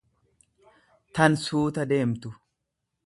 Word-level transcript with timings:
tan 1.15 1.31
suuta 1.43 1.85
deemtu. 1.93 2.29